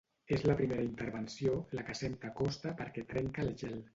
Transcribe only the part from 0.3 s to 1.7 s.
És la primera intervenció,